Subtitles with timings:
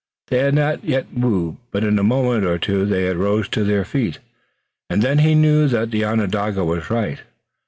[0.29, 3.63] They had not yet moved, but in a moment or two they too rose to
[3.63, 4.17] their feet,
[4.89, 7.19] and then he knew that the Onondaga was right.